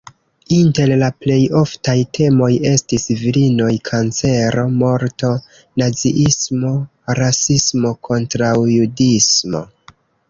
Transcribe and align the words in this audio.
Inter 0.55 0.91
la 1.01 1.07
plej 1.23 1.41
oftaj 1.59 1.93
temoj 2.17 2.49
estis 2.69 3.05
virinoj, 3.19 3.69
kancero, 3.89 4.63
morto, 4.79 5.29
naziismo, 5.83 6.73
rasismo, 7.21 7.93
kontraŭjudismo. 8.11 9.63